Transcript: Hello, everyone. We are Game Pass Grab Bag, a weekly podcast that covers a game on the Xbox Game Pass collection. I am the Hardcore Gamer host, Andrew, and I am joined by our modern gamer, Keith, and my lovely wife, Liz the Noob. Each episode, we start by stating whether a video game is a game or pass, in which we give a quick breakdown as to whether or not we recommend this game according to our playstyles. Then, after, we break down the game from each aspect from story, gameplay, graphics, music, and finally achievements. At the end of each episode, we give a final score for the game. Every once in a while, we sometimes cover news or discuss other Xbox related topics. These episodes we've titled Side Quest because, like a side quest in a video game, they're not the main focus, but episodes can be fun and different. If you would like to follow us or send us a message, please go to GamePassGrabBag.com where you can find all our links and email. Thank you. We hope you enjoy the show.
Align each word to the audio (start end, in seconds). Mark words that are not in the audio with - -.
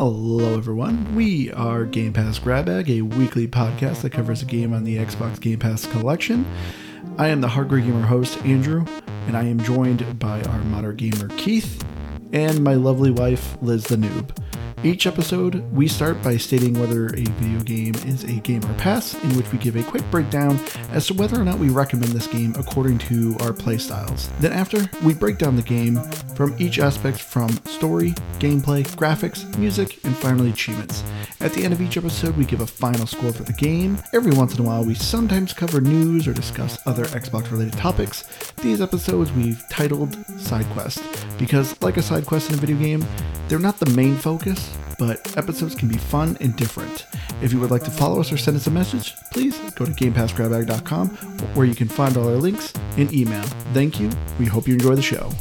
Hello, 0.00 0.56
everyone. 0.56 1.14
We 1.14 1.52
are 1.52 1.84
Game 1.84 2.14
Pass 2.14 2.38
Grab 2.38 2.64
Bag, 2.64 2.88
a 2.88 3.02
weekly 3.02 3.46
podcast 3.46 4.00
that 4.00 4.12
covers 4.12 4.40
a 4.40 4.46
game 4.46 4.72
on 4.72 4.82
the 4.82 4.96
Xbox 4.96 5.38
Game 5.38 5.58
Pass 5.58 5.84
collection. 5.84 6.46
I 7.18 7.28
am 7.28 7.42
the 7.42 7.48
Hardcore 7.48 7.84
Gamer 7.84 8.06
host, 8.06 8.38
Andrew, 8.46 8.86
and 9.26 9.36
I 9.36 9.44
am 9.44 9.60
joined 9.60 10.18
by 10.18 10.40
our 10.40 10.58
modern 10.60 10.96
gamer, 10.96 11.28
Keith, 11.36 11.84
and 12.32 12.64
my 12.64 12.76
lovely 12.76 13.10
wife, 13.10 13.58
Liz 13.60 13.84
the 13.84 13.96
Noob. 13.96 14.30
Each 14.82 15.06
episode, 15.06 15.56
we 15.74 15.86
start 15.86 16.22
by 16.22 16.38
stating 16.38 16.72
whether 16.72 17.08
a 17.08 17.24
video 17.24 17.60
game 17.60 17.94
is 18.06 18.24
a 18.24 18.40
game 18.40 18.64
or 18.64 18.72
pass, 18.74 19.12
in 19.22 19.36
which 19.36 19.52
we 19.52 19.58
give 19.58 19.76
a 19.76 19.82
quick 19.82 20.02
breakdown 20.10 20.58
as 20.90 21.06
to 21.08 21.14
whether 21.14 21.38
or 21.38 21.44
not 21.44 21.58
we 21.58 21.68
recommend 21.68 22.12
this 22.12 22.26
game 22.26 22.54
according 22.56 22.96
to 23.00 23.36
our 23.40 23.52
playstyles. 23.52 24.30
Then, 24.38 24.54
after, 24.54 24.88
we 25.04 25.12
break 25.12 25.36
down 25.36 25.56
the 25.56 25.62
game 25.62 25.96
from 26.34 26.56
each 26.58 26.78
aspect 26.78 27.18
from 27.18 27.50
story, 27.66 28.12
gameplay, 28.38 28.86
graphics, 28.96 29.54
music, 29.58 30.02
and 30.04 30.16
finally 30.16 30.48
achievements. 30.48 31.04
At 31.40 31.52
the 31.52 31.62
end 31.62 31.74
of 31.74 31.82
each 31.82 31.98
episode, 31.98 32.34
we 32.38 32.46
give 32.46 32.62
a 32.62 32.66
final 32.66 33.06
score 33.06 33.34
for 33.34 33.42
the 33.42 33.52
game. 33.52 33.98
Every 34.14 34.32
once 34.32 34.54
in 34.54 34.64
a 34.64 34.66
while, 34.66 34.82
we 34.82 34.94
sometimes 34.94 35.52
cover 35.52 35.82
news 35.82 36.26
or 36.26 36.32
discuss 36.32 36.78
other 36.86 37.04
Xbox 37.04 37.50
related 37.50 37.74
topics. 37.74 38.24
These 38.62 38.80
episodes 38.80 39.30
we've 39.32 39.62
titled 39.68 40.16
Side 40.40 40.66
Quest 40.70 41.02
because, 41.38 41.76
like 41.82 41.98
a 41.98 42.02
side 42.02 42.24
quest 42.24 42.48
in 42.48 42.54
a 42.54 42.58
video 42.58 42.78
game, 42.78 43.06
they're 43.48 43.58
not 43.58 43.80
the 43.80 43.90
main 43.90 44.14
focus, 44.16 44.70
but 45.00 45.34
episodes 45.38 45.74
can 45.74 45.88
be 45.88 45.96
fun 45.96 46.36
and 46.40 46.54
different. 46.56 47.06
If 47.40 47.54
you 47.54 47.58
would 47.60 47.70
like 47.70 47.82
to 47.84 47.90
follow 47.90 48.20
us 48.20 48.30
or 48.30 48.36
send 48.36 48.58
us 48.58 48.66
a 48.66 48.70
message, 48.70 49.16
please 49.32 49.58
go 49.70 49.86
to 49.86 49.92
GamePassGrabBag.com 49.92 51.08
where 51.54 51.64
you 51.64 51.74
can 51.74 51.88
find 51.88 52.18
all 52.18 52.28
our 52.28 52.36
links 52.36 52.74
and 52.98 53.10
email. 53.10 53.42
Thank 53.72 53.98
you. 53.98 54.10
We 54.38 54.44
hope 54.44 54.68
you 54.68 54.74
enjoy 54.74 54.94
the 54.94 55.02
show. 55.02 55.32